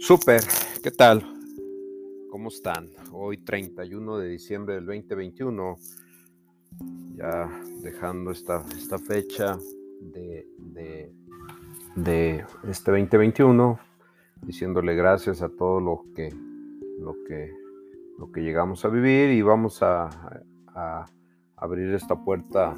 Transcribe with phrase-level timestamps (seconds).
[0.00, 0.40] Super,
[0.82, 1.22] ¿qué tal?
[2.30, 2.88] ¿Cómo están?
[3.12, 5.76] Hoy 31 de diciembre del 2021,
[7.16, 7.50] ya
[7.82, 9.58] dejando esta, esta fecha
[10.00, 11.12] de, de,
[11.96, 13.78] de, este 2021,
[14.40, 16.30] diciéndole gracias a todo lo que,
[16.98, 17.52] lo que,
[18.18, 20.08] lo que llegamos a vivir y vamos a,
[20.68, 21.04] a
[21.56, 22.74] abrir esta puerta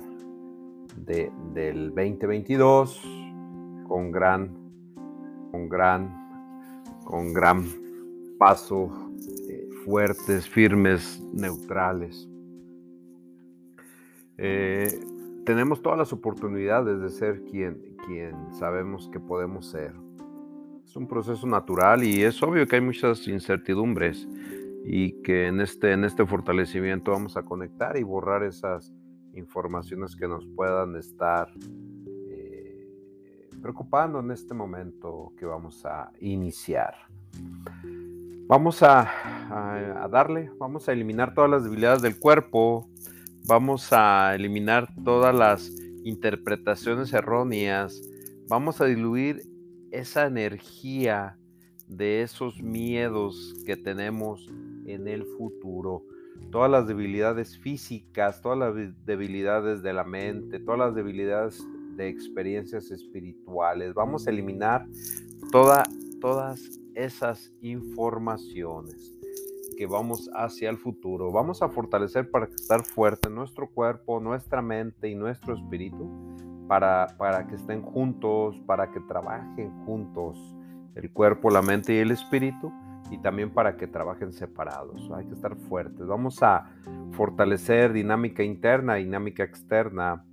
[0.96, 3.00] de, del 2022
[3.86, 4.48] con gran,
[5.52, 6.21] con gran
[7.04, 7.64] con gran
[8.38, 8.90] paso,
[9.48, 12.28] eh, fuertes, firmes, neutrales.
[14.38, 14.88] Eh,
[15.44, 19.94] tenemos todas las oportunidades de ser quien, quien sabemos que podemos ser.
[20.84, 24.28] Es un proceso natural y es obvio que hay muchas incertidumbres
[24.84, 28.92] y que en este, en este fortalecimiento vamos a conectar y borrar esas
[29.34, 31.48] informaciones que nos puedan estar
[33.62, 36.94] preocupando en este momento que vamos a iniciar.
[38.48, 42.90] Vamos a, darle, vamos a eliminar todas las debilidades del cuerpo,
[43.46, 45.70] vamos a eliminar todas las
[46.04, 48.02] interpretaciones erróneas,
[48.48, 49.42] vamos a diluir
[49.90, 51.38] esa energía
[51.86, 54.50] de esos miedos que tenemos
[54.86, 56.04] en el futuro,
[56.50, 61.64] todas las debilidades físicas, todas las debilidades de la mente, todas las debilidades
[61.96, 63.94] de experiencias espirituales.
[63.94, 64.86] Vamos a eliminar
[65.50, 65.84] toda,
[66.20, 69.14] todas esas informaciones
[69.76, 71.32] que vamos hacia el futuro.
[71.32, 76.08] Vamos a fortalecer para estar fuerte nuestro cuerpo, nuestra mente y nuestro espíritu
[76.68, 80.38] para, para que estén juntos, para que trabajen juntos
[80.94, 82.72] el cuerpo, la mente y el espíritu
[83.10, 85.10] y también para que trabajen separados.
[85.14, 86.06] Hay que estar fuertes.
[86.06, 86.70] Vamos a
[87.12, 90.24] fortalecer dinámica interna, dinámica externa,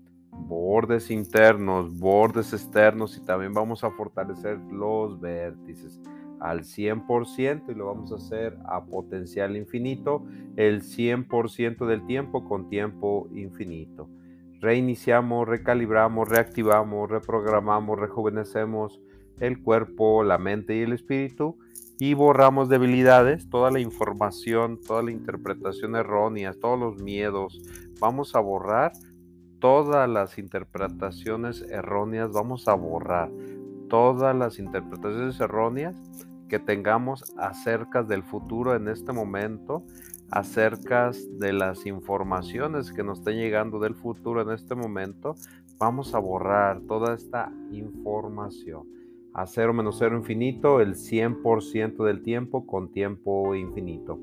[0.49, 6.01] bordes internos, bordes externos y también vamos a fortalecer los vértices
[6.39, 12.67] al 100% y lo vamos a hacer a potencial infinito el 100% del tiempo con
[12.67, 14.09] tiempo infinito.
[14.59, 18.99] Reiniciamos, recalibramos, reactivamos, reprogramamos, rejuvenecemos
[19.39, 21.59] el cuerpo, la mente y el espíritu
[21.99, 27.61] y borramos debilidades, toda la información, toda la interpretación errónea, todos los miedos.
[27.99, 28.93] Vamos a borrar
[29.59, 33.29] todas las interpretaciones erróneas, vamos a borrar
[33.89, 35.95] todas las interpretaciones erróneas
[36.47, 39.83] que tengamos acerca del futuro en este momento,
[40.31, 45.35] acerca de las informaciones que nos estén llegando del futuro en este momento,
[45.77, 48.87] vamos a borrar toda esta información.
[49.33, 54.19] A cero menos cero infinito, el 100% del tiempo con tiempo infinito.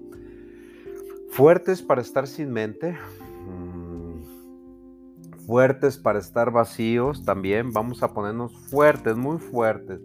[1.30, 2.96] Fuertes para estar sin mente,
[5.46, 7.72] fuertes para estar vacíos también.
[7.72, 10.00] Vamos a ponernos fuertes, muy fuertes,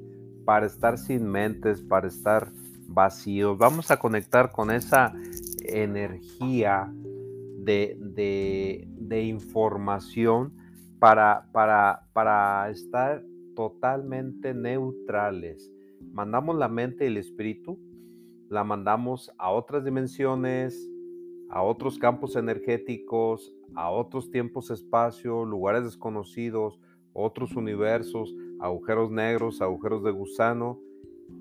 [0.45, 2.51] para estar sin mentes, para estar
[2.87, 3.57] vacíos.
[3.57, 5.13] Vamos a conectar con esa
[5.63, 6.93] energía
[7.57, 8.87] de,
[9.23, 10.53] información
[10.99, 13.23] para, para, para estar
[13.55, 15.71] totalmente neutrales.
[16.13, 17.79] Mandamos la mente y el espíritu,
[18.49, 20.90] la mandamos a otras dimensiones,
[21.51, 26.79] a otros campos energéticos, a otros tiempos, espacio, lugares desconocidos,
[27.13, 30.79] otros universos, agujeros negros, agujeros de gusano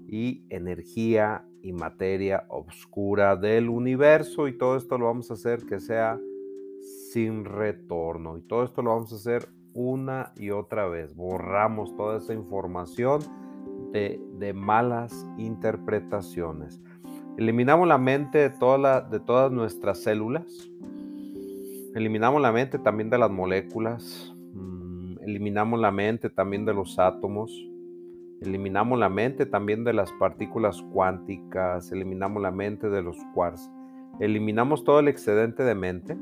[0.08, 4.48] y energía y materia oscura del universo.
[4.48, 6.18] Y todo esto lo vamos a hacer que sea
[7.12, 8.36] sin retorno.
[8.36, 11.14] Y todo esto lo vamos a hacer una y otra vez.
[11.14, 13.20] Borramos toda esa información
[13.92, 16.80] de, de malas interpretaciones.
[17.40, 20.70] Eliminamos la mente de, todas nuestras células.
[21.94, 24.36] Eliminamos la mente también de las moléculas.
[24.52, 27.50] Mm, eliminamos la mente también de los átomos.
[28.42, 31.90] Eliminamos la mente también de las partículas cuánticas.
[31.92, 33.70] Eliminamos la mente de los quarks.
[34.20, 36.18] Eliminamos todo el excedente de mente.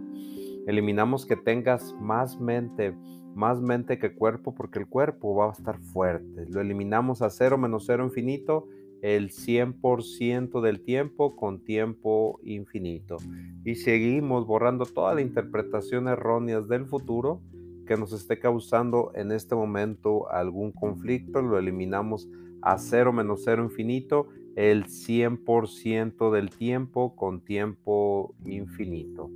[0.69, 2.95] Eliminamos que tengas más mente,
[3.35, 6.47] más mente que cuerpo, porque el cuerpo va a estar fuerte.
[6.49, 8.69] Lo eliminamos a cero menos cero infinito
[9.03, 13.17] el 100% del tiempo con tiempo infinito.
[13.65, 17.41] Y seguimos borrando toda la interpretación errónea del futuro
[17.87, 21.41] que nos esté causando en este momento algún conflicto.
[21.41, 22.29] Lo eliminamos
[22.63, 29.31] a cero menos cero infinito el 100% del tiempo con tiempo infinito.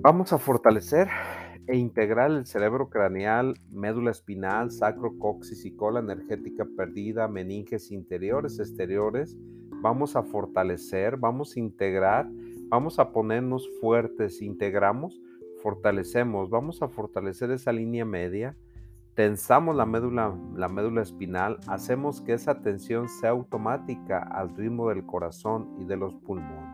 [0.00, 1.08] Vamos a fortalecer
[1.72, 8.58] e integrar el cerebro craneal, médula espinal, sacro, coxis y cola energética perdida, meninges interiores,
[8.58, 9.38] exteriores.
[9.80, 12.28] Vamos a fortalecer, vamos a integrar,
[12.68, 15.18] vamos a ponernos fuertes, integramos,
[15.62, 18.54] fortalecemos, vamos a fortalecer esa línea media,
[19.14, 25.06] tensamos la médula, la médula espinal, hacemos que esa tensión sea automática al ritmo del
[25.06, 26.71] corazón y de los pulmones.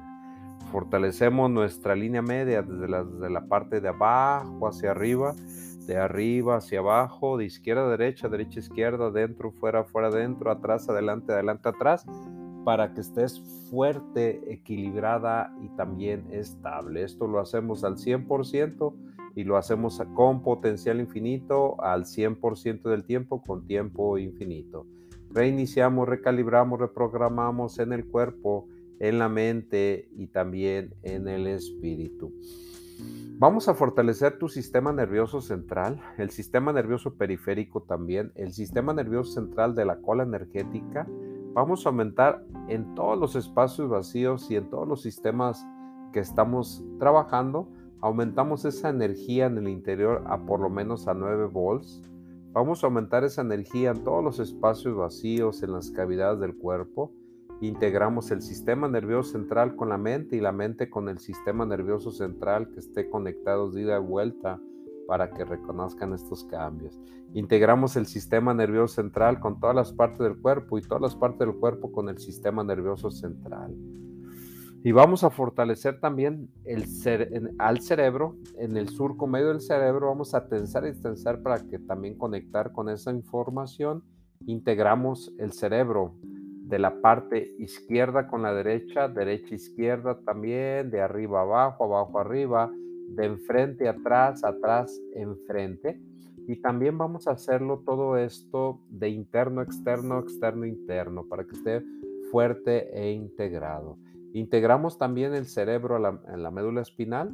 [0.73, 5.35] Fortalecemos nuestra línea media desde la, parte de abajo hacia arriba,
[5.87, 10.51] de arriba hacia abajo, de izquierda a derecha, derecha a izquierda, dentro, fuera, fuera, dentro,
[10.51, 12.05] atrás, adelante, adelante, atrás,
[12.65, 17.03] para que estés fuerte, equilibrada y también estable.
[17.03, 18.95] Esto lo hacemos al 100%
[19.35, 24.87] y lo hacemos con potencial infinito al 100% del tiempo con tiempo infinito.
[25.31, 28.67] Reiniciamos, recalibramos, reprogramamos en el cuerpo
[29.01, 32.33] en la mente y también en el espíritu.
[33.41, 39.33] Vamos a fortalecer tu sistema nervioso central, el sistema nervioso periférico también, el sistema nervioso
[39.33, 41.07] central de la cola energética.
[41.53, 45.65] Vamos a aumentar en todos los espacios vacíos y en todos los sistemas
[46.13, 47.69] que estamos trabajando.
[48.01, 52.03] Aumentamos esa energía en el interior a por lo menos a 9 volts.
[52.51, 57.13] Vamos a aumentar esa energía en todos los espacios vacíos, en las cavidades del cuerpo
[57.61, 62.11] integramos el sistema nervioso central con la mente y la mente con el sistema nervioso
[62.11, 64.61] central que esté conectados de ida y vuelta
[65.09, 67.01] para que reconozcan estos cambios.
[67.35, 71.41] Integramos el sistema nervioso central con todas las partes del cuerpo y todas las partes
[71.41, 73.75] del cuerpo con el sistema nervioso central.
[74.85, 76.85] Y vamos a fortalecer también el
[77.59, 81.79] al cerebro, en el surco medio del cerebro, vamos a tensar y tensar para que
[81.81, 84.05] también conectar con esa información.
[84.47, 86.15] Integramos el cerebro,
[86.69, 92.71] de la parte izquierda con la derecha, derecha izquierda también, de arriba abajo, abajo arriba,
[93.09, 95.99] de enfrente atrás, atrás enfrente.
[96.47, 101.83] Y también vamos a hacerlo todo esto de interno, externo, externo, interno, para que esté
[102.31, 103.97] fuerte e integrado.
[104.35, 107.33] Integramos también el cerebro en la médula espinal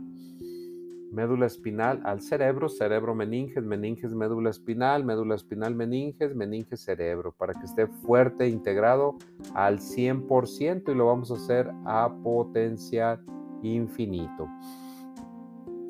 [1.14, 7.54] médula espinal al cerebro, cerebro meninges, meninges médula espinal, médula espinal meninges, meninges cerebro, para
[7.54, 9.16] que esté fuerte, integrado
[9.54, 13.24] al 100% y lo vamos a hacer a potencial
[13.62, 14.48] infinito.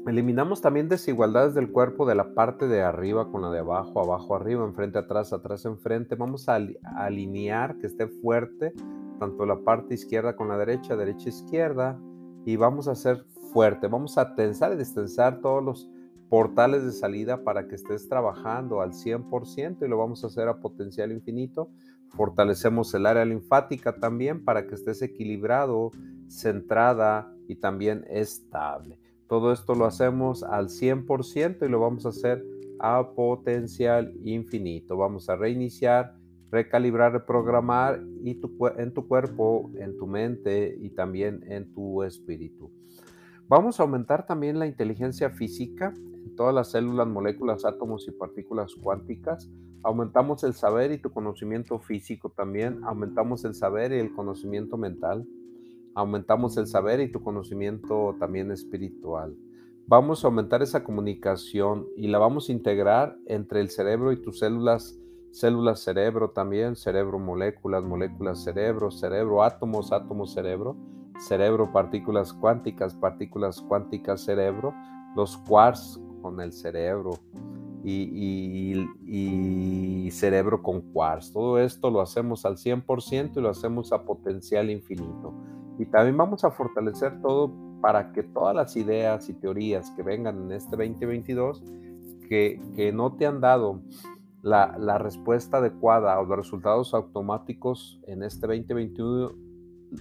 [0.06, 4.36] Eliminamos también desigualdades del cuerpo de la parte de arriba con la de abajo, abajo,
[4.36, 6.14] arriba, enfrente, atrás, atrás, enfrente.
[6.14, 6.58] Vamos a
[6.96, 8.74] alinear que esté fuerte
[9.18, 11.98] tanto la parte izquierda con la derecha, derecha, izquierda.
[12.44, 13.24] Y vamos a hacer
[13.54, 13.86] fuerte.
[13.86, 15.88] Vamos a tensar y destensar todos los
[16.28, 20.58] portales de salida para que estés trabajando al 100% y lo vamos a hacer a
[20.58, 21.70] potencial infinito.
[22.08, 25.92] Fortalecemos el área linfática también para que estés equilibrado,
[26.26, 28.98] centrada y también estable.
[29.28, 32.44] Todo esto lo hacemos al 100% y lo vamos a hacer
[32.80, 34.96] a potencial infinito.
[34.96, 36.16] Vamos a reiniciar,
[36.50, 38.32] recalibrar, reprogramar y
[38.78, 42.72] en tu cuerpo, en tu mente y también en tu espíritu.
[43.46, 48.74] Vamos a aumentar también la inteligencia física en todas las células, moléculas, átomos y partículas
[48.74, 49.50] cuánticas.
[49.82, 52.82] Aumentamos el saber y tu conocimiento físico también.
[52.84, 55.28] Aumentamos el saber y el conocimiento mental.
[55.94, 59.36] Aumentamos el saber y tu conocimiento también espiritual.
[59.86, 64.38] Vamos a aumentar esa comunicación y la vamos a integrar entre el cerebro y tus
[64.38, 64.98] células,
[65.32, 73.60] células cerebro también, cerebro moléculas, moléculas cerebro, cerebro átomos, átomos cerebro cerebro, partículas cuánticas, partículas
[73.60, 74.74] cuánticas, cerebro,
[75.16, 77.18] los quarks con el cerebro
[77.84, 78.88] y,
[80.10, 81.32] cerebro con quarks.
[81.32, 85.34] Todo esto lo hacemos al 100% y lo hacemos a potencial infinito.
[85.78, 90.44] Y también vamos a fortalecer todo para que todas las ideas y teorías que vengan
[90.44, 91.62] en este 2022,
[92.28, 93.82] que, que no te han dado
[94.40, 99.43] la, la, respuesta adecuada o los resultados automáticos en este 2021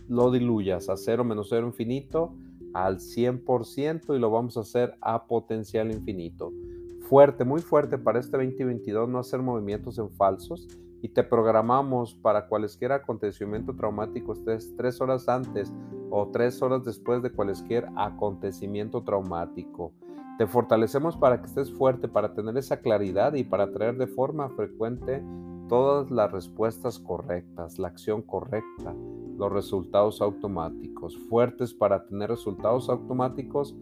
[0.07, 2.33] lo diluyas a cero menos cero infinito
[2.73, 6.51] al 100% y lo vamos a hacer a potencial infinito.
[7.01, 10.67] Fuerte, muy fuerte para este 2022 no hacer movimientos en falsos
[11.01, 15.71] y te programamos para cualquier acontecimiento traumático estés tres horas antes
[16.09, 19.93] o tres horas después de cualquier acontecimiento traumático.
[20.37, 24.49] Te fortalecemos para que estés fuerte, para tener esa claridad y para traer de forma
[24.49, 25.21] frecuente
[25.67, 28.95] todas las respuestas correctas, la acción correcta,
[29.43, 33.75] los resultados automáticos, fuertes para tener resultados automáticos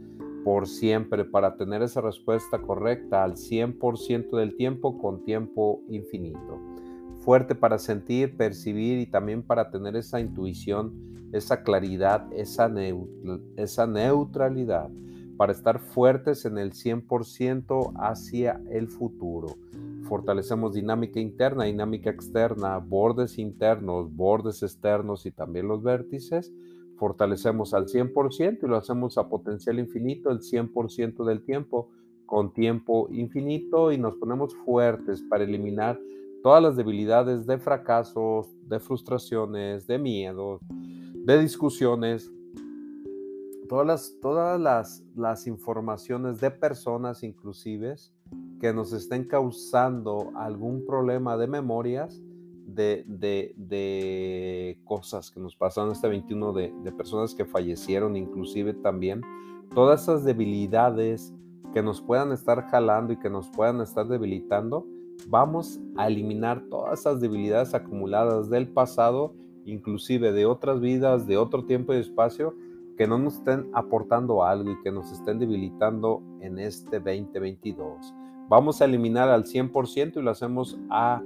[0.44, 6.60] por siempre, para tener esa respuesta correcta al 100% del tiempo con tiempo infinito.
[7.20, 12.72] Fuerte para sentir, percibir y también para tener esa intuición, esa claridad, esa,
[13.56, 14.89] esa neutralidad,
[15.38, 19.58] para estar fuertes en el 100% hacia el futuro
[20.12, 26.51] fortalecemos dinámica interna, dinámica externa, bordes internos, bordes externos y también los vértices.
[26.98, 31.91] Fortalecemos al 100% y lo hacemos a potencial infinito el 100% del tiempo
[32.25, 35.98] con tiempo infinito y nos ponemos fuertes para eliminar
[36.44, 40.60] todas las debilidades de fracasos, de frustraciones, de miedos,
[41.24, 42.30] de discusiones,
[43.70, 47.96] todas las, todas las, las informaciones de personas inclusive
[48.62, 52.22] que nos estén causando algún problema de memorias
[52.65, 58.74] de, de, de cosas que nos pasaron este 21 de, de personas que fallecieron inclusive
[58.75, 59.22] también
[59.74, 61.34] todas esas debilidades
[61.74, 64.86] que nos puedan estar jalando y que nos puedan estar debilitando
[65.27, 69.34] vamos a eliminar todas esas debilidades acumuladas del pasado,
[69.65, 72.56] inclusive de otras vidas, de otro tiempo y espacio,
[72.98, 78.13] que no nos estén aportando algo y que nos estén debilitando en este 2022.
[78.51, 81.24] Vamos a eliminar al 100% y lo hacemos a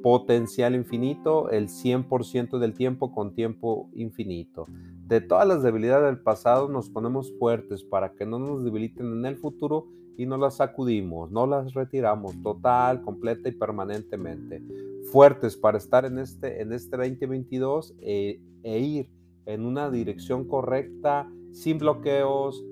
[0.00, 4.66] potencial infinito, el 100% del tiempo con tiempo infinito.
[5.08, 9.26] De todas las debilidades del pasado nos ponemos fuertes para que no nos debiliten en
[9.26, 14.62] el futuro y no las sacudimos, no las retiramos total, completa y permanentemente.
[15.10, 19.10] Fuertes para estar en este, en este 2022 e, e ir
[19.46, 22.64] en una dirección correcta, sin bloqueos,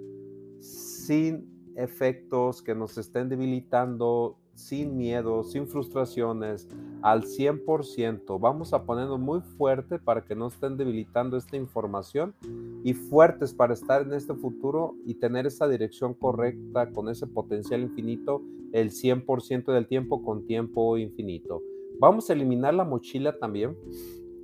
[0.60, 6.68] sin efectos que nos estén debilitando, sin miedo, sin frustraciones,
[7.02, 8.40] al 100%.
[8.40, 12.34] Vamos a ponernos muy fuerte para que no estén debilitando esta información
[12.82, 17.82] y fuertes para estar en este futuro y tener esa dirección correcta con ese potencial
[17.82, 18.42] infinito
[18.72, 21.62] el 100% del tiempo con tiempo infinito.
[21.98, 23.76] Vamos a eliminar la mochila también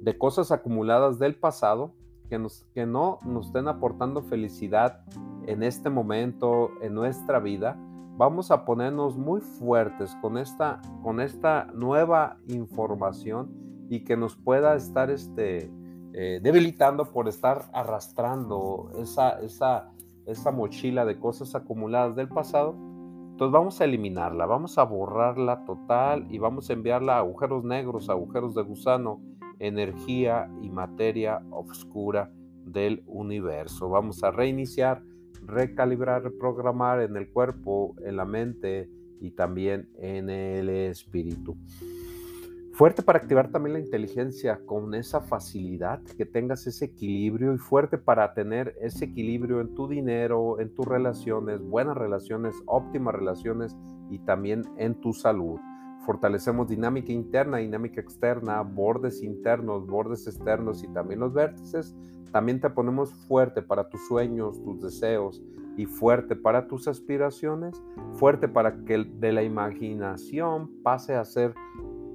[0.01, 1.95] de cosas acumuladas del pasado
[2.29, 5.05] que, nos, que no nos estén aportando felicidad
[5.47, 7.77] en este momento, en nuestra vida
[8.17, 14.77] vamos a ponernos muy fuertes con esta, con esta nueva información y que nos pueda
[14.77, 15.71] estar este,
[16.13, 19.91] eh, debilitando por estar arrastrando esa, esa,
[20.27, 22.75] esa mochila de cosas acumuladas del pasado.
[23.33, 28.09] Entonces vamos a eliminarla, vamos a borrarla total y vamos a enviarla a agujeros negros,
[28.09, 29.21] agujeros de gusano,
[29.59, 32.31] energía y materia oscura
[32.65, 33.89] del universo.
[33.89, 35.03] Vamos a reiniciar
[35.47, 38.89] recalibrar, reprogramar en el cuerpo, en la mente
[39.21, 41.57] y también en el espíritu.
[42.73, 47.99] Fuerte para activar también la inteligencia con esa facilidad, que tengas ese equilibrio y fuerte
[47.99, 53.77] para tener ese equilibrio en tu dinero, en tus relaciones, buenas relaciones, óptimas relaciones
[54.11, 55.61] y también en tu salud.
[56.05, 61.97] Fortalecemos dinámica interna, dinámica externa, bordes internos, bordes externos y también los vértices
[62.33, 65.43] también te ponemos fuerte para tus sueños, tus deseos
[65.77, 67.81] y fuerte para tus aspiraciones,
[68.15, 71.55] fuerte para que de la imaginación pase a ser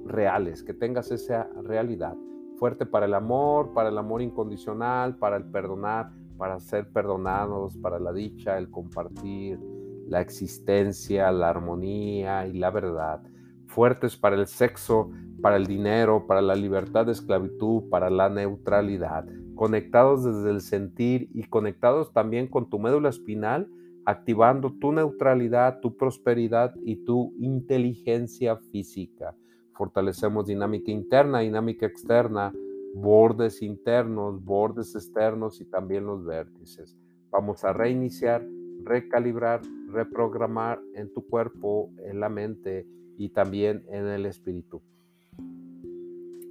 [0.06, 2.16] reales, que tengas esa realidad.
[2.58, 8.00] Fuerte para el amor, para el amor incondicional, para el perdonar, para ser perdonados, para
[8.00, 9.60] la dicha, el compartir,
[10.08, 13.22] la existencia, la armonía y la verdad.
[13.68, 15.10] Fuertes para el sexo,
[15.40, 19.24] para el dinero, para la libertad de esclavitud, para la neutralidad
[19.58, 23.68] conectados desde el sentir y conectados también con tu médula espinal,
[24.04, 29.34] activando tu neutralidad, tu prosperidad y tu inteligencia física.
[29.72, 32.52] Fortalecemos dinámica interna, dinámica externa,
[32.94, 36.96] bordes internos, bordes externos y también los vértices.
[37.32, 38.46] Vamos a reiniciar,
[38.84, 42.86] recalibrar, reprogramar en tu cuerpo, en la mente
[43.18, 44.80] y también en el espíritu.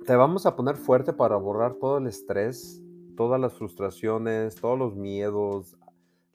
[0.06, 2.84] Te vamos a poner fuerte para borrar todo el estrés,
[3.16, 5.78] todas las frustraciones, todos los miedos,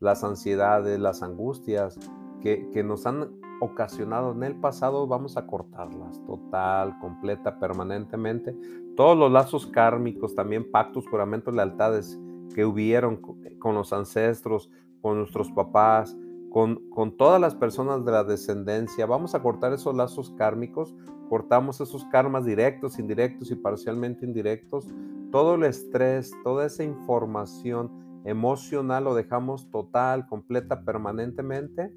[0.01, 1.99] las ansiedades, las angustias
[2.43, 8.57] que, nos han ocasionado en el pasado, vamos a cortarlas total, completa, permanentemente.
[8.97, 12.19] Todos los lazos kármicos, también pactos, juramentos, lealtades
[12.55, 13.21] que hubieron
[13.59, 14.69] con los ancestros,
[15.01, 16.17] con nuestros papás,
[16.52, 19.06] con, todas las personas de la descendencia.
[19.06, 20.94] Vamos a cortar esos lazos kármicos,
[21.28, 24.87] cortamos esos karmas directos, indirectos y parcialmente indirectos
[25.32, 27.90] todo el estrés, toda esa información
[28.25, 31.90] emocional lo dejamos total, completa, permanentemente.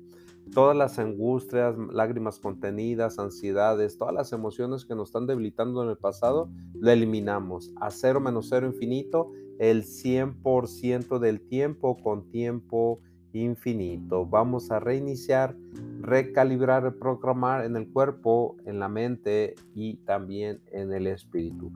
[0.53, 5.97] Todas las angustias, lágrimas contenidas, ansiedades, todas las emociones que nos están debilitando en el
[5.97, 13.01] pasado, lo eliminamos a cero menos cero infinito, el 100% del tiempo con tiempo
[13.41, 14.25] infinito.
[14.25, 15.55] Vamos a reiniciar,
[16.01, 21.71] recalibrar, reprogramar en el cuerpo, en la mente y también en el espíritu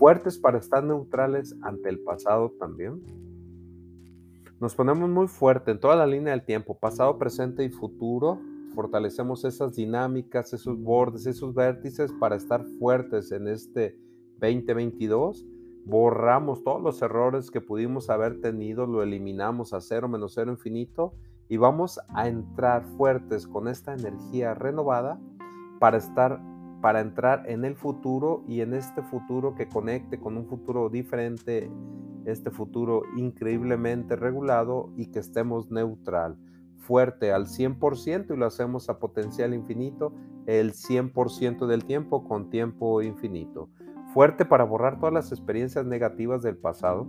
[0.00, 3.02] fuertes para estar neutrales ante el pasado también.
[4.58, 8.40] Nos ponemos muy fuerte en toda la línea del tiempo, pasado, presente y futuro.
[8.74, 13.94] Fortalecemos esas dinámicas, esos bordes, esos vértices para estar fuertes en este
[14.38, 15.46] 2022.
[15.84, 21.14] Borramos todos los errores que pudimos haber tenido, lo eliminamos a cero menos cero infinito
[21.48, 25.20] y vamos a entrar fuertes con esta energía renovada
[25.80, 26.40] para estar
[26.80, 31.70] para entrar en el futuro y en este futuro que conecte con un futuro diferente,
[32.24, 36.36] este futuro increíblemente regulado y que estemos neutral,
[36.78, 40.14] fuerte al 100% y lo hacemos a potencial infinito
[40.46, 43.68] el 100% del tiempo con tiempo infinito.
[44.12, 47.06] Fuerte para borrar todas las experiencias negativas del pasado,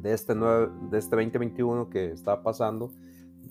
[0.00, 2.90] de este, de este 2021 que está pasando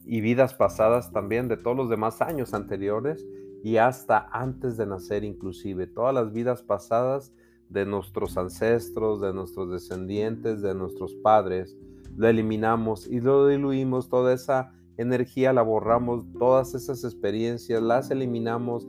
[0.03, 3.27] y vidas pasadas también de todos los demás años anteriores
[3.63, 7.33] y hasta antes de nacer inclusive, todas las vidas pasadas
[7.69, 11.77] de nuestros ancestros, de nuestros descendientes, de nuestros padres,
[12.15, 18.87] lo eliminamos y lo diluimos, toda esa energía la borramos, todas esas experiencias las eliminamos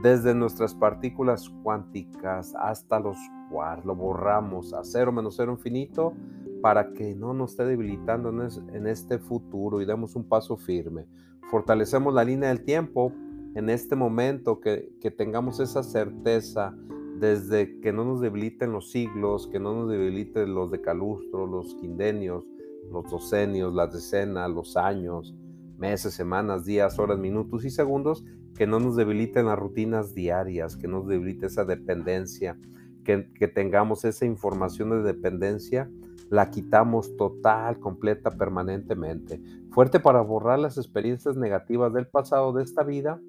[0.00, 3.18] desde nuestras partículas cuánticas hasta los
[3.50, 6.14] quarks, lo borramos a cero menos cero infinito
[6.62, 8.30] para que no nos esté debilitando
[8.72, 11.06] en este futuro y demos un paso firme.
[11.50, 13.12] Fortalecemos la línea del tiempo
[13.54, 16.74] en este momento, que, tengamos esa certeza
[17.18, 22.44] desde que no nos debiliten los siglos, que no nos debiliten los decalustros, los quindenios,
[22.90, 25.34] los docenios, las decenas, los años,
[25.76, 28.24] meses, semanas, días, horas, minutos y segundos,
[28.56, 32.58] que no nos debiliten las rutinas diarias, que nos debilite esa dependencia,
[33.04, 35.90] que, que tengamos esa información de dependencia,
[36.30, 39.40] la quitamos total, completa, permanentemente.
[39.70, 43.20] Fuerte para borrar las experiencias negativas del pasado de esta vida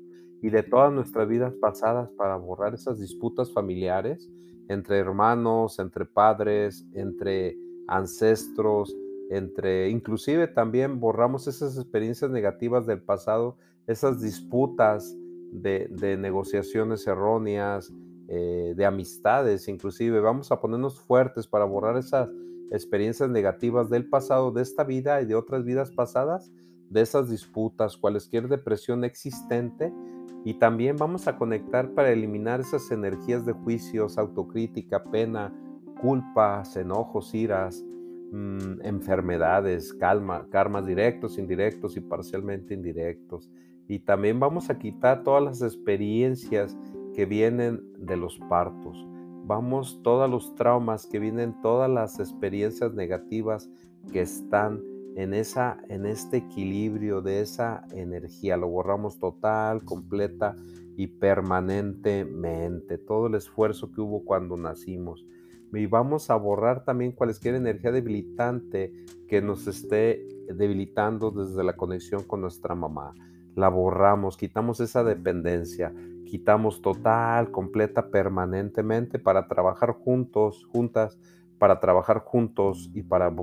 [0.41, 4.29] y de todas nuestras vidas pasadas para borrar esas disputas familiares
[4.67, 8.95] entre hermanos, entre padres, entre ancestros,
[9.29, 15.15] entre inclusive también borramos esas experiencias negativas del pasado, esas disputas
[15.51, 17.93] de, negociaciones erróneas,
[18.27, 22.29] eh, de amistades, inclusive vamos a ponernos fuertes para borrar esas
[22.71, 26.51] experiencias negativas del pasado, de esta vida y de otras vidas pasadas,
[26.89, 29.93] de esas disputas, cualquier depresión existente
[30.45, 35.53] y también vamos a conectar para eliminar esas energías de juicios, autocrítica, pena,
[36.01, 37.83] culpas, enojos, iras,
[38.31, 43.49] mm, enfermedades, calma, karmas directos, indirectos y parcialmente indirectos.
[43.87, 46.77] Y también vamos a quitar todas las experiencias
[47.13, 49.05] que vienen de los partos.
[49.45, 53.69] Vamos todos los traumas que vienen, todas las experiencias negativas
[54.11, 54.81] que están
[55.15, 58.57] en, esa, en este equilibrio de esa energía.
[58.57, 60.55] Lo borramos total, completa
[60.95, 62.97] y permanentemente.
[62.97, 65.25] Todo el esfuerzo que hubo cuando nacimos.
[65.73, 68.93] Y vamos a borrar también cualquier energía debilitante
[69.27, 73.13] que nos esté debilitando desde la conexión con nuestra mamá.
[73.55, 75.93] La borramos, quitamos esa dependencia,
[76.25, 81.17] quitamos total, completa, permanentemente para trabajar juntos, juntas,
[81.59, 83.33] para trabajar juntos y para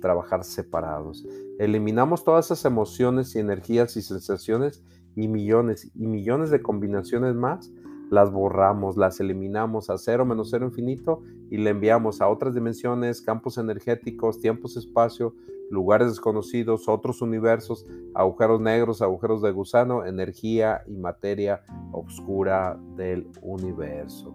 [0.00, 1.26] trabajar separados.
[1.58, 4.82] Eliminamos todas esas emociones y energías y sensaciones
[5.14, 7.70] y millones y millones de combinaciones más,
[8.10, 13.22] las borramos, las eliminamos a cero menos cero infinito y le enviamos a otras dimensiones,
[13.22, 15.34] campos energéticos, tiempos, espacio,
[15.70, 24.34] lugares desconocidos, otros universos, agujeros negros, agujeros de gusano, energía y materia oscura del universo.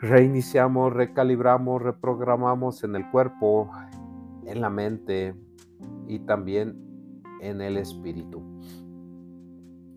[0.00, 3.70] Reiniciamos, recalibramos, reprogramamos en el cuerpo
[4.46, 5.34] en la mente
[6.08, 6.76] y también
[7.40, 8.42] en el espíritu.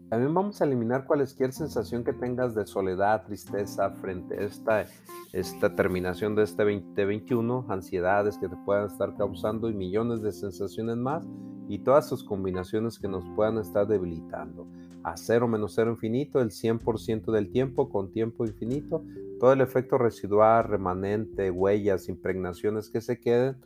[0.10, 4.86] También vamos a eliminar cualquier sensación que tengas de soledad, tristeza frente a
[5.34, 10.98] esta, terminación de este 2021, ansiedades que te puedan estar causando y millones de sensaciones
[10.98, 11.26] más
[11.68, 14.68] y todas sus combinaciones que nos puedan estar debilitando.
[15.04, 19.04] A cero menos cero infinito, el 100% del tiempo con tiempo infinito,
[19.39, 23.58] todo el efecto residual, remanente, huellas, impregnaciones que se queden,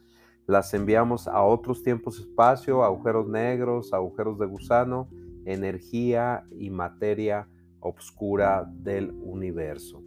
[0.48, 5.10] las enviamos a otros tiempos espacio, agujeros negros, agujeros de gusano,
[5.46, 7.48] energía y materia
[7.80, 10.04] oscura del universo.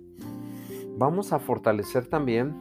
[0.98, 2.54] Vamos a fortalecer también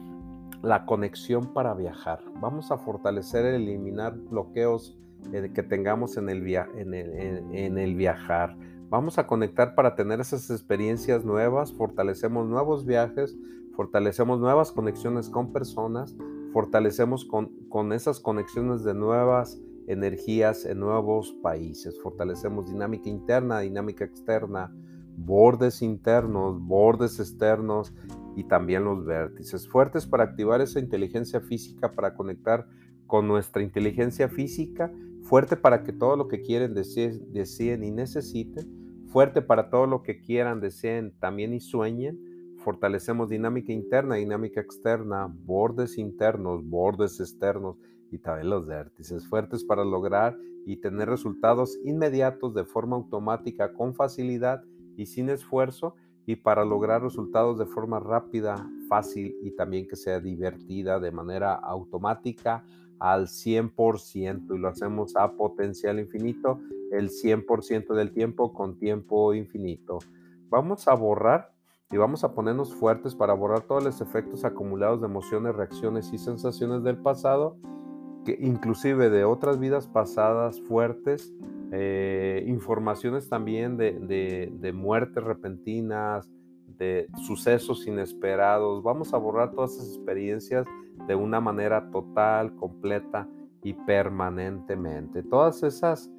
[0.62, 2.20] la conexión para viajar.
[2.40, 4.96] Vamos a fortalecer, eliminar bloqueos
[5.32, 8.56] eh, que tengamos en el, en el viajar.
[8.88, 13.36] Vamos a conectar para tener esas experiencias nuevas, fortalecemos nuevos viajes,
[13.74, 16.14] fortalecemos nuevas conexiones con personas,
[16.52, 24.04] fortalecemos con, con esas conexiones de nuevas energías en nuevos países, fortalecemos dinámica interna, dinámica
[24.04, 24.72] externa,
[25.16, 27.92] bordes internos, bordes externos
[28.36, 29.68] y también los vértices.
[29.68, 32.66] Fuertes para activar esa inteligencia física, para conectar
[33.06, 34.92] con nuestra inteligencia física,
[35.22, 40.02] fuerte para que todo lo que quieren, deseen, deseen y necesiten, fuerte para todo lo
[40.02, 42.18] que quieran, deseen también y sueñen,
[42.58, 47.76] fortalecemos dinámica interna, dinámica externa, bordes internos, bordes externos
[48.12, 49.26] y también los vértices.
[49.26, 54.62] Fuertes para lograr y tener resultados inmediatos de forma automática, con facilidad
[54.96, 60.20] y sin esfuerzo, y para lograr resultados de forma rápida, fácil y también que sea
[60.20, 62.64] divertida de manera automática
[63.00, 66.60] al 100% y lo hacemos a potencial infinito
[66.92, 69.98] el 100% del tiempo con tiempo infinito.
[70.48, 71.52] Vamos a borrar
[71.90, 76.18] y vamos a ponernos fuertes para borrar todos los efectos acumulados de emociones, reacciones y
[76.18, 77.56] sensaciones del pasado,
[78.38, 81.32] inclusive de otras vidas pasadas fuertes,
[81.72, 86.30] eh, informaciones también de, de muertes repentinas,
[86.66, 88.82] de sucesos inesperados.
[88.82, 90.66] Vamos a borrar todas esas experiencias
[91.06, 93.28] de una manera total, completa
[93.62, 95.22] y permanentemente.
[95.22, 96.10] Todas esas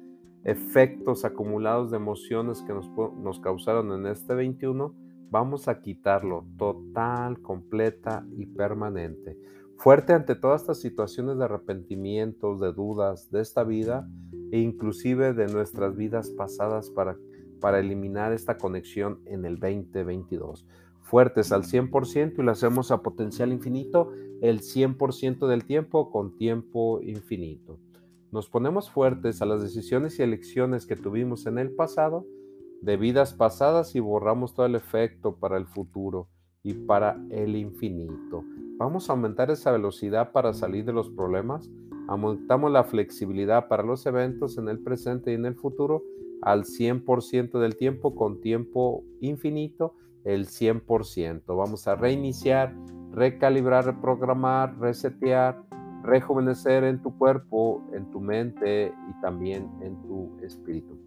[0.44, 4.94] efectos acumulados de emociones que nos, nos causaron en este 21,
[5.30, 9.38] vamos a quitarlo total, completa y permanente.
[9.84, 14.08] Fuerte ante todas estas situaciones de arrepentimientos, de dudas de esta vida
[14.50, 17.18] e inclusive de nuestras vidas pasadas para,
[17.60, 20.66] para eliminar esta conexión en el 2022
[21.02, 27.02] fuertes al 100% y lo hacemos a potencial infinito el 100% del tiempo con tiempo
[27.02, 27.78] infinito.
[28.32, 32.24] Nos ponemos fuertes a las decisiones y elecciones que tuvimos en el pasado,
[32.80, 36.30] de vidas pasadas y borramos todo el efecto para el futuro
[36.64, 38.42] y para el infinito.
[38.78, 41.70] Vamos a aumentar esa velocidad para salir de los problemas,
[42.08, 46.02] aumentamos la flexibilidad para los eventos en el presente y en el futuro
[46.42, 51.42] al 100% del tiempo con tiempo infinito el 100%.
[51.46, 52.74] Vamos a reiniciar,
[53.12, 55.62] recalibrar, reprogramar, resetear,
[56.02, 60.98] rejuvenecer en tu cuerpo, en tu mente y también en tu espíritu.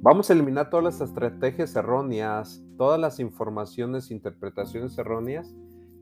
[0.00, 5.54] Vamos a eliminar todas las estrategias erróneas, todas las informaciones, interpretaciones erróneas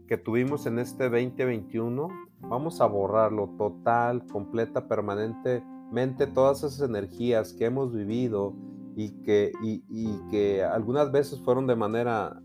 [0.07, 2.09] que tuvimos en este 2021.
[2.41, 8.55] Vamos a borrarlo total, completa, permanentemente, todas esas energías que hemos vivido,
[8.97, 12.43] y que, y, que algunas veces fueron de manera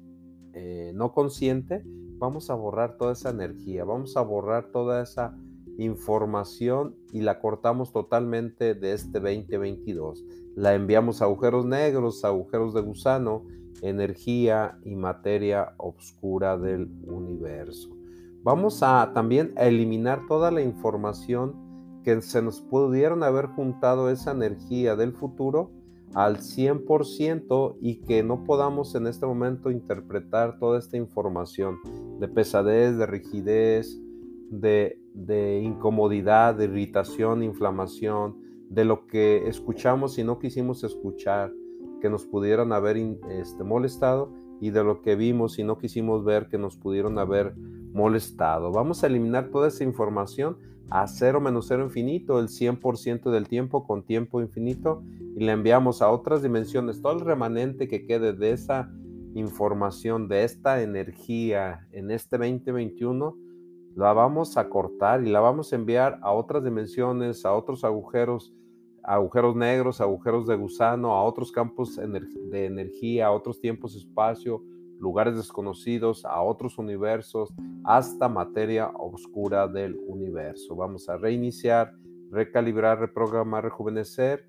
[0.54, 1.82] eh, no consciente,
[2.18, 5.34] vamos a borrar toda esa energía, vamos a borrar toda esa
[5.78, 10.26] información y la cortamos totalmente de este 2022.
[10.56, 13.46] La enviamos a agujeros negros, agujeros de gusano,
[13.82, 17.90] energía y materia oscura del universo.
[18.44, 24.96] Vamos a también eliminar toda la información que se nos pudieron haber juntado esa energía
[24.96, 25.72] del futuro
[26.14, 31.78] al 100% y que no podamos en este momento interpretar toda esta información
[32.20, 33.98] de pesadez, de rigidez,
[34.50, 38.40] de, incomodidad, de irritación, inflamación,
[38.71, 41.53] de lo que escuchamos y no quisimos escuchar,
[41.99, 42.95] que nos pudieran haber
[43.29, 44.31] este, molestado
[44.62, 47.53] y de lo que vimos y no quisimos ver que nos pudieron haber
[47.93, 48.71] molestado.
[48.71, 50.57] Vamos a eliminar toda esa información
[50.89, 55.03] a cero menos cero infinito, el 100% del tiempo con tiempo infinito,
[55.36, 58.89] y le enviamos a otras dimensiones todo el remanente que quede de esa
[59.36, 63.38] información, de esta energía en este 2021,
[63.95, 68.53] la vamos a cortar y la vamos a enviar a otras dimensiones, a otros agujeros,
[69.04, 74.64] agujeros negros, agujeros de gusano, a otros campos de energía, a otros tiempos, espacio,
[75.00, 80.76] lugares desconocidos, a otros universos, hasta materia oscura del universo.
[80.76, 81.94] Vamos a reiniciar,
[82.30, 84.46] recalibrar, reprogramar, rejuvenecer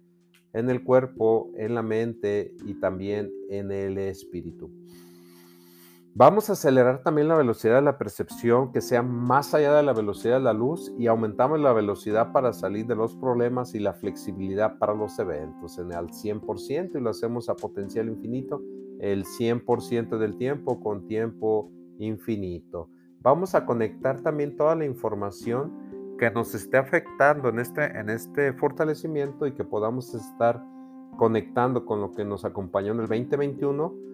[0.52, 4.70] en el cuerpo, en la mente y también en el espíritu.
[6.14, 9.94] Vamos a acelerar también la velocidad de la percepción que sea más allá de la
[9.94, 13.94] velocidad de la luz y aumentamos la velocidad para salir de los problemas y la
[13.94, 18.62] flexibilidad para los eventos en el 100% y lo hacemos a potencial infinito
[19.00, 22.90] el 100% del tiempo con tiempo infinito.
[23.20, 28.52] Vamos a conectar también toda la información que nos esté afectando en este, en este
[28.52, 30.62] fortalecimiento y que podamos estar
[31.16, 34.11] conectando con lo que nos acompañó en el 2021.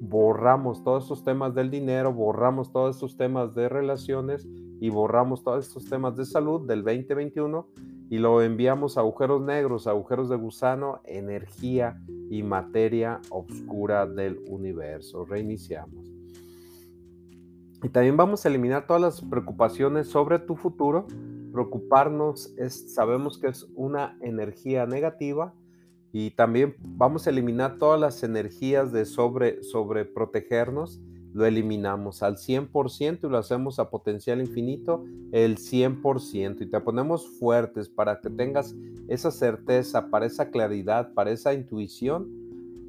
[0.00, 4.48] Borramos todos esos temas del dinero, borramos todos esos temas de relaciones
[4.80, 7.68] y borramos todos estos temas de salud del 2021
[8.10, 15.24] y lo enviamos a agujeros negros, agujeros de gusano, energía y materia oscura del universo.
[15.24, 16.04] Reiniciamos.
[17.82, 21.06] Y también vamos a eliminar todas las preocupaciones sobre tu futuro.
[21.52, 25.54] Preocuparnos es, sabemos que es una energía negativa
[26.12, 31.00] y también vamos a eliminar todas las energías de sobre, sobre protegernos
[31.32, 37.28] lo eliminamos al 100% y lo hacemos a potencial infinito el 100% y te ponemos
[37.38, 38.74] fuertes para que tengas
[39.08, 42.28] esa certeza, para esa claridad, para esa intuición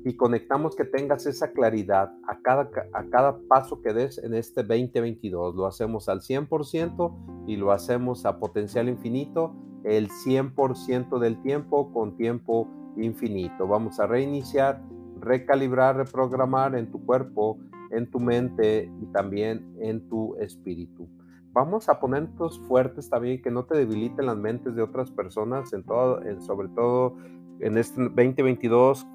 [0.04, 4.64] y conectamos que tengas esa claridad a cada, a cada paso que des en este
[4.64, 5.54] 2022.
[5.56, 12.18] Lo hacemos al 100% y lo hacemos a potencial infinito el 100% del tiempo con
[12.18, 13.68] tiempo infinito.
[13.68, 14.82] Vamos a reiniciar,
[15.20, 17.60] recalibrar, reprogramar en tu cuerpo,
[17.92, 21.08] en tu mente y también en tu espíritu.
[21.54, 25.84] Vamos a ponernos fuertes también, que no te debiliten las mentes de otras personas, en
[25.84, 27.18] todo, sobre todo
[27.60, 29.06] en este 2022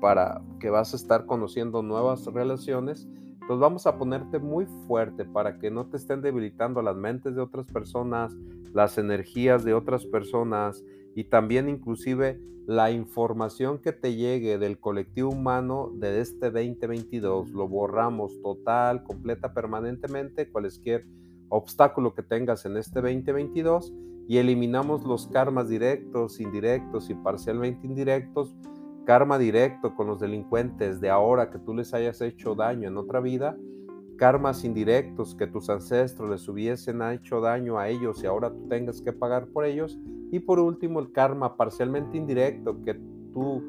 [0.00, 3.08] para que vas a estar conociendo nuevas relaciones,
[3.46, 7.40] pues vamos a ponerte muy fuerte para que no te estén debilitando las mentes de
[7.40, 8.36] otras personas,
[8.72, 10.82] las energías de otras personas
[11.14, 17.50] y también inclusive la información que te llegue del colectivo humano de este 2022.
[17.50, 21.06] Lo borramos total, completa, permanentemente, cualquier
[21.48, 23.92] obstáculo que tengas en este 2022
[24.26, 28.56] y eliminamos los karmas directos, indirectos y parcialmente indirectos
[29.04, 33.20] karma directo con los delincuentes de ahora que tú les hayas hecho daño en otra
[33.20, 33.56] vida,
[34.16, 39.00] karmas indirectos que tus ancestros les hubiesen hecho daño a ellos y ahora tú tengas
[39.00, 39.98] que pagar por ellos,
[40.30, 42.94] y por último el karma parcialmente indirecto que
[43.32, 43.62] tú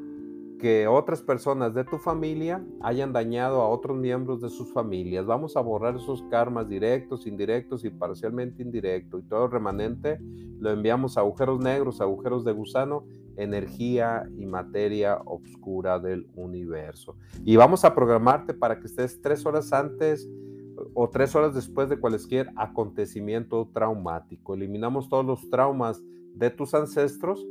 [0.58, 5.26] que otras personas de tu familia hayan dañado a otros miembros de sus familias.
[5.26, 9.22] Vamos a borrar esos karmas directos, indirectos y parcialmente indirectos.
[9.22, 10.18] Y todo remanente
[10.60, 13.06] lo enviamos a agujeros negros, agujeros de gusano
[13.38, 17.16] energía y materia oscura del universo.
[17.44, 20.30] Y vamos a programarte para que estés tres horas antes
[20.94, 24.54] o tres horas después de cualquier acontecimiento traumático.
[24.54, 26.02] Eliminamos todos los traumas
[26.34, 27.46] de tus ancestros,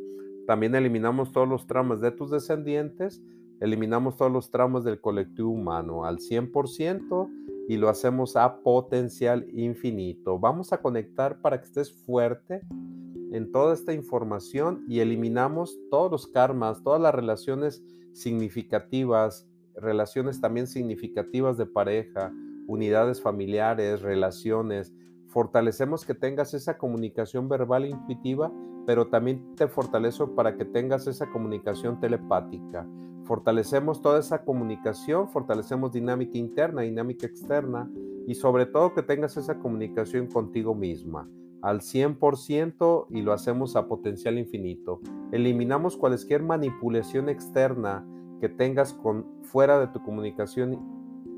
[0.46, 3.22] también eliminamos todos los traumas de tus descendientes,
[3.60, 7.30] eliminamos todos los traumas del colectivo humano al 100%
[7.68, 10.38] y lo hacemos a potencial infinito.
[10.38, 12.62] Vamos a conectar para que estés fuerte
[13.34, 20.68] en toda esta información y eliminamos todos los karmas, todas las relaciones significativas, relaciones también
[20.68, 22.32] significativas de pareja,
[22.68, 24.94] unidades familiares, relaciones.
[25.26, 28.52] Fortalecemos que tengas esa comunicación verbal e intuitiva,
[28.86, 32.86] pero también te fortalezco para que tengas esa comunicación telepática.
[33.24, 37.90] Fortalecemos toda esa comunicación, fortalecemos dinámica interna, dinámica externa
[38.28, 41.28] y sobre todo que tengas esa comunicación contigo misma
[41.64, 45.00] al 100% y lo hacemos a potencial infinito.
[45.32, 48.06] Eliminamos cualquier manipulación externa
[48.38, 48.98] que tengas
[49.44, 50.78] fuera de tu comunicación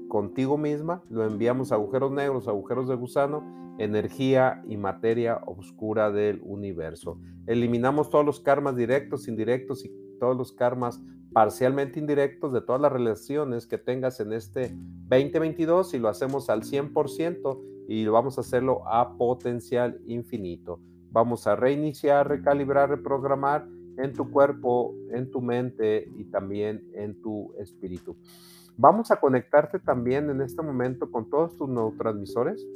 [0.09, 6.41] contigo misma, lo enviamos a agujeros negros, agujeros de gusano, energía y materia oscura del
[6.43, 7.21] universo.
[7.47, 11.01] Eliminamos todos los karmas directos, indirectos y todos los karmas
[11.33, 14.75] parcialmente indirectos de todas las relaciones que tengas en este
[15.09, 20.81] 2022 y lo hacemos al 100% y vamos a hacerlo a potencial infinito.
[21.11, 27.55] Vamos a reiniciar, recalibrar, reprogramar en tu cuerpo, en tu mente y también en tu
[27.59, 28.16] espíritu.
[28.77, 32.66] Vamos a conectarte también en este momento con todos tus neurotransmisores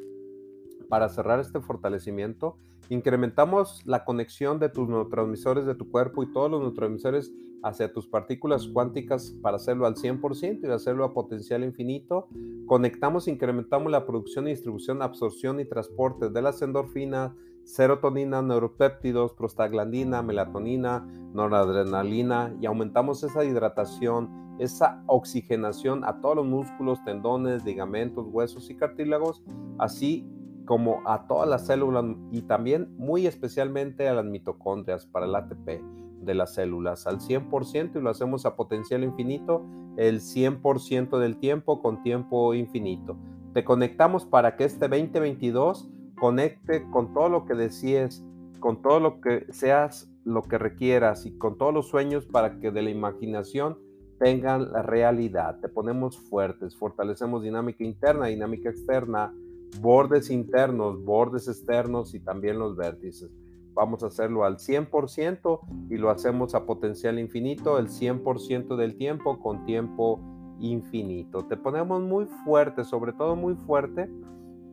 [0.91, 2.59] para cerrar este fortalecimiento.
[2.91, 8.09] Incrementamos la conexión de tus neurotransmisores de tu cuerpo y todos los neurotransmisores hacia tus
[8.09, 12.27] partículas cuánticas para hacerlo al 100% y hacerlo a potencial infinito.
[12.67, 21.07] Conectamos, incrementamos la producción, distribución, absorción y transporte de las endorfinas, serotonina, neuropéptidos, prostaglandina, melatonina,
[21.33, 28.75] noradrenalina y aumentamos esa hidratación, esa oxigenación a todos los músculos, tendones, ligamentos, huesos y
[28.75, 29.45] cartílagos,
[29.79, 30.27] así
[30.71, 35.83] como a todas las células y también muy especialmente a las mitocondrias para el ATP
[36.21, 41.83] de las células al 100% y lo hacemos a potencial infinito el 100% del tiempo
[41.83, 43.17] con tiempo infinito.
[43.53, 48.25] Te conectamos para que este 2022 conecte con todo lo que desees,
[48.61, 52.71] con todo lo que seas, lo que requieras y con todos los sueños para que
[52.71, 53.77] de la imaginación
[54.21, 55.59] tengan la realidad.
[55.59, 59.35] Te ponemos fuertes, fortalecemos dinámica interna, dinámica externa,
[59.81, 63.31] bordes internos, bordes externos y también los vértices.
[63.73, 69.39] Vamos a hacerlo al 100% y lo hacemos a potencial infinito el 100% del tiempo
[69.39, 70.21] con tiempo
[70.59, 71.47] infinito.
[71.47, 74.11] Te ponemos muy fuerte, sobre todo muy fuerte,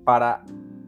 [0.03, 0.43] para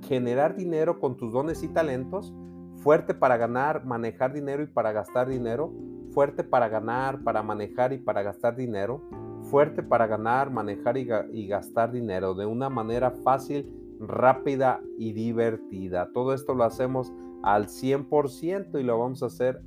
[0.08, 2.34] generar dinero con tus dones y talentos,
[2.78, 5.72] fuerte para ganar, manejar dinero y para gastar dinero,
[6.12, 9.02] fuerte para ganar, para manejar y para gastar dinero,
[9.44, 16.12] fuerte para ganar, manejar y, y gastar dinero de una manera fácil, rápida y divertida.
[16.14, 17.12] Todo esto lo hacemos
[17.44, 19.62] al 100% y lo vamos a hacer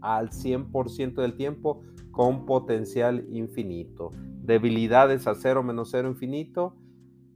[0.00, 4.12] al 100% del tiempo con potencial infinito.
[4.42, 6.74] Debilidades a cero menos cero infinito,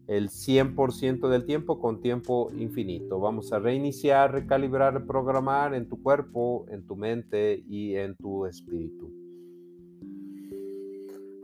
[0.07, 3.20] el 100% del tiempo con tiempo infinito.
[3.20, 9.11] Vamos a reiniciar, recalibrar, reprogramar en tu cuerpo, en tu mente y en tu espíritu.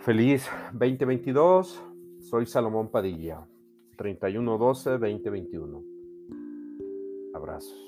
[0.01, 1.83] Feliz 2022.
[2.19, 3.47] Soy Salomón Padilla.
[3.97, 5.83] 3112-2021.
[7.35, 7.86] Abrazos.